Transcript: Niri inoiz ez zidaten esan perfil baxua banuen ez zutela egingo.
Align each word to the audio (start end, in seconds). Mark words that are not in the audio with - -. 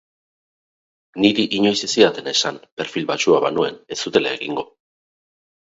Niri 1.25 1.45
inoiz 1.59 1.75
ez 1.89 1.91
zidaten 1.97 2.31
esan 2.33 2.59
perfil 2.81 3.09
baxua 3.13 3.45
banuen 3.47 3.81
ez 3.97 4.03
zutela 4.07 4.35
egingo. 4.41 4.71